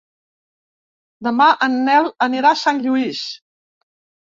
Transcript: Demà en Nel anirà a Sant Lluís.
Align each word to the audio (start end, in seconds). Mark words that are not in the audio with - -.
Demà 1.27 1.47
en 1.67 1.77
Nel 1.89 2.11
anirà 2.29 2.55
a 2.55 2.59
Sant 2.65 2.83
Lluís. 2.89 3.23